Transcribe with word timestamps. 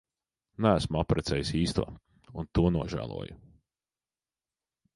Neesmu 0.65 0.95
apprecējis 1.01 1.51
īsto 1.59 1.85
un 2.41 2.49
to 2.59 2.65
nožēloju. 2.77 3.39